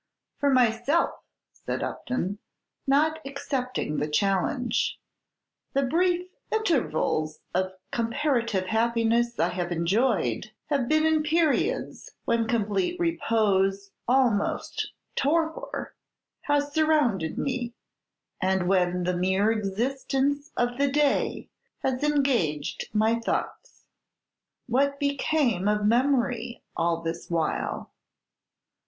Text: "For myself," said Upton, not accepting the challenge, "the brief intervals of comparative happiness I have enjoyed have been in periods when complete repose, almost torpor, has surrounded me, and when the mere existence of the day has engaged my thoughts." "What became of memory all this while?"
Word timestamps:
"For 0.39 0.49
myself," 0.49 1.11
said 1.53 1.83
Upton, 1.83 2.39
not 2.87 3.19
accepting 3.23 3.97
the 3.97 4.07
challenge, 4.07 4.99
"the 5.73 5.83
brief 5.83 6.27
intervals 6.51 7.37
of 7.53 7.73
comparative 7.91 8.65
happiness 8.65 9.37
I 9.39 9.49
have 9.49 9.71
enjoyed 9.71 10.49
have 10.71 10.87
been 10.89 11.05
in 11.05 11.21
periods 11.21 12.15
when 12.25 12.47
complete 12.47 12.99
repose, 12.99 13.91
almost 14.07 14.89
torpor, 15.15 15.93
has 16.49 16.73
surrounded 16.73 17.37
me, 17.37 17.75
and 18.41 18.67
when 18.67 19.03
the 19.03 19.15
mere 19.15 19.51
existence 19.51 20.51
of 20.57 20.79
the 20.79 20.87
day 20.89 21.47
has 21.83 22.01
engaged 22.03 22.89
my 22.91 23.19
thoughts." 23.19 23.85
"What 24.65 24.99
became 24.99 25.67
of 25.67 25.85
memory 25.85 26.63
all 26.75 27.01
this 27.03 27.29
while?" 27.29 27.91